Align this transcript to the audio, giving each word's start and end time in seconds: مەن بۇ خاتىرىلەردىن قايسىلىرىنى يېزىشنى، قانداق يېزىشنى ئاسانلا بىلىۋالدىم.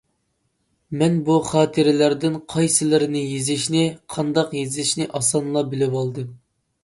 مەن 1.01 1.17
بۇ 1.27 1.33
خاتىرىلەردىن 1.49 2.39
قايسىلىرىنى 2.53 3.21
يېزىشنى، 3.25 3.83
قانداق 4.15 4.57
يېزىشنى 4.61 5.07
ئاسانلا 5.19 5.63
بىلىۋالدىم. 5.75 6.35